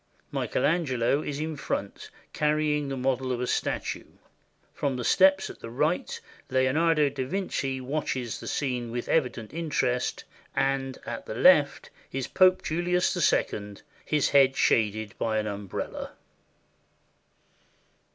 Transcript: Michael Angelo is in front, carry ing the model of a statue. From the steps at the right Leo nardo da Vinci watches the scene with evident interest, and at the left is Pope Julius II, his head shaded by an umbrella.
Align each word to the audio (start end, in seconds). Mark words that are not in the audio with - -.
Michael 0.31 0.65
Angelo 0.65 1.21
is 1.21 1.39
in 1.39 1.55
front, 1.55 2.09
carry 2.33 2.75
ing 2.75 2.89
the 2.89 2.97
model 2.97 3.31
of 3.31 3.39
a 3.39 3.45
statue. 3.45 4.07
From 4.73 4.95
the 4.97 5.03
steps 5.03 5.47
at 5.47 5.59
the 5.59 5.69
right 5.69 6.19
Leo 6.49 6.71
nardo 6.71 7.07
da 7.09 7.23
Vinci 7.23 7.79
watches 7.79 8.39
the 8.39 8.47
scene 8.47 8.89
with 8.89 9.07
evident 9.07 9.53
interest, 9.53 10.23
and 10.55 10.97
at 11.05 11.27
the 11.27 11.35
left 11.35 11.91
is 12.11 12.27
Pope 12.27 12.63
Julius 12.63 13.15
II, 13.31 13.75
his 14.03 14.29
head 14.29 14.55
shaded 14.55 15.13
by 15.19 15.37
an 15.37 15.45
umbrella. 15.45 16.13